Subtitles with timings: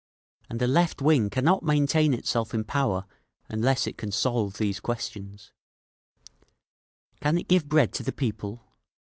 [0.49, 3.05] And the left wing cannot maintain itself in power
[3.49, 5.51] unless it can solve these questions….
[7.19, 8.63] "Can it give bread to the people?